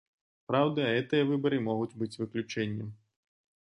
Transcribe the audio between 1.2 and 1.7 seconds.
выбары